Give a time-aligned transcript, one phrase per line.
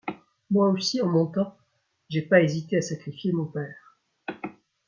[0.49, 1.55] Moi aussi en mon temps
[2.09, 3.99] j’ai pas hésité à sacrifier mon père...